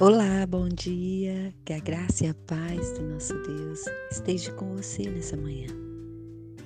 [0.00, 1.52] Olá, bom dia.
[1.64, 5.66] Que a graça e a paz do nosso Deus esteja com você nessa manhã.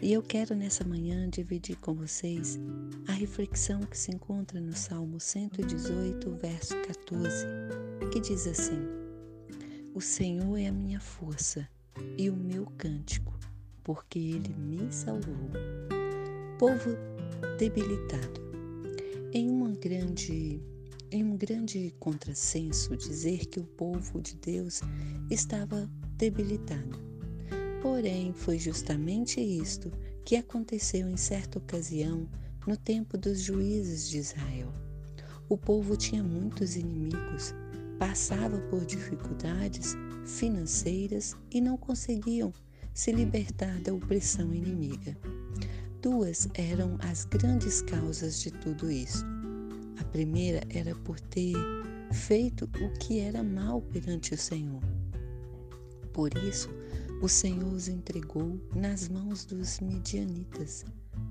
[0.02, 2.60] E eu quero nessa manhã dividir com vocês
[3.08, 7.46] a reflexão que se encontra no Salmo 118, verso 14,
[8.12, 8.86] que diz assim:
[9.94, 11.66] O Senhor é a minha força
[12.18, 13.32] e o meu cântico,
[13.82, 15.48] porque ele me salvou.
[16.58, 16.98] Povo
[17.58, 18.42] debilitado.
[19.32, 20.60] Em uma grande
[21.12, 24.80] em um grande contrassenso dizer que o povo de Deus
[25.30, 26.98] estava debilitado.
[27.82, 29.92] Porém, foi justamente isto
[30.24, 32.26] que aconteceu em certa ocasião
[32.66, 34.72] no tempo dos juízes de Israel.
[35.48, 37.54] O povo tinha muitos inimigos,
[37.98, 39.94] passava por dificuldades
[40.24, 42.54] financeiras e não conseguiam
[42.94, 45.16] se libertar da opressão inimiga.
[46.00, 49.31] Duas eram as grandes causas de tudo isso.
[50.02, 51.54] A primeira era por ter
[52.12, 54.82] feito o que era mal perante o Senhor.
[56.12, 56.68] Por isso,
[57.22, 60.84] o Senhor os entregou nas mãos dos midianitas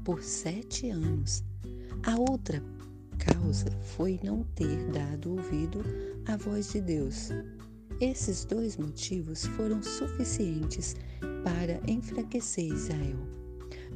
[0.06, 1.44] por sete anos.
[2.04, 2.64] A outra
[3.20, 5.84] causa foi não ter dado ouvido
[6.26, 7.28] à voz de Deus.
[8.00, 10.96] Esses dois motivos foram suficientes
[11.44, 13.20] para enfraquecer Israel.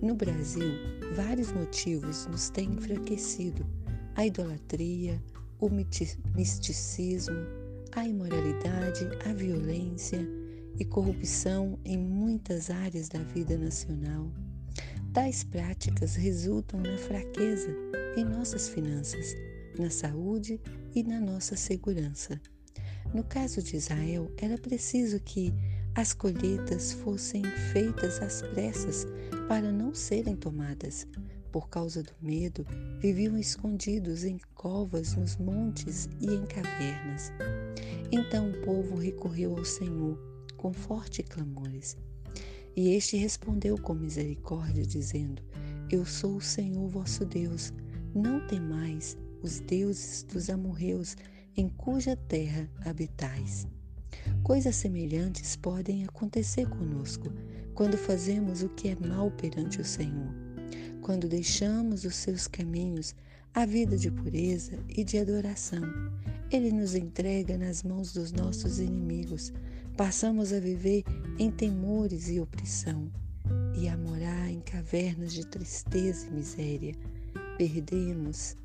[0.01, 0.73] No Brasil,
[1.15, 3.65] vários motivos nos têm enfraquecido
[4.15, 5.21] a idolatria,
[5.59, 7.35] o misticismo,
[7.91, 10.25] a imoralidade, a violência
[10.79, 14.31] e corrupção em muitas áreas da vida nacional.
[15.13, 17.73] Tais práticas resultam na fraqueza
[18.17, 19.33] em nossas finanças,
[19.77, 20.59] na saúde
[20.93, 22.39] e na nossa segurança.
[23.13, 25.53] No caso de Israel, era preciso que
[25.93, 29.07] as colheitas fossem feitas às pressas
[29.47, 31.07] para não serem tomadas,
[31.55, 32.67] por causa do medo,
[32.99, 37.31] viviam escondidos em covas nos montes e em cavernas.
[38.11, 40.19] Então o povo recorreu ao Senhor
[40.57, 41.95] com fortes clamores.
[42.75, 45.41] E este respondeu com misericórdia, dizendo:
[45.89, 47.71] Eu sou o Senhor vosso Deus.
[48.13, 51.15] Não temais os deuses dos amorreus
[51.55, 53.65] em cuja terra habitais.
[54.43, 57.31] Coisas semelhantes podem acontecer conosco
[57.73, 60.44] quando fazemos o que é mal perante o Senhor.
[61.05, 63.13] Quando deixamos os seus caminhos,
[63.53, 65.83] a vida de pureza e de adoração,
[66.49, 69.53] ele nos entrega nas mãos dos nossos inimigos.
[69.95, 71.03] Passamos a viver
[71.37, 73.07] em temores e opressão
[73.75, 76.95] e a morar em cavernas de tristeza e miséria.
[77.55, 78.57] Perdemos,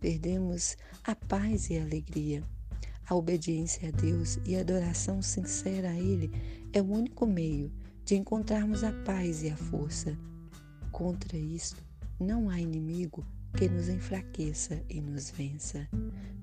[0.00, 2.42] perdemos a paz e a alegria.
[3.06, 6.30] A obediência a Deus e a adoração sincera a Ele
[6.72, 7.70] é o único meio
[8.02, 10.16] de encontrarmos a paz e a força
[10.92, 11.82] Contra isto,
[12.20, 13.26] não há inimigo
[13.56, 15.88] que nos enfraqueça e nos vença.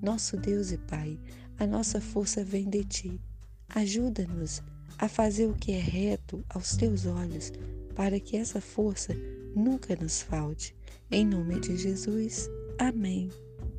[0.01, 1.19] Nosso Deus e Pai,
[1.59, 3.21] a nossa força vem de ti.
[3.69, 4.61] Ajuda-nos
[4.97, 7.53] a fazer o que é reto aos teus olhos,
[7.95, 9.13] para que essa força
[9.55, 10.75] nunca nos falte.
[11.11, 12.49] Em nome de Jesus,
[12.79, 13.29] amém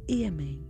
[0.08, 0.64] e amém.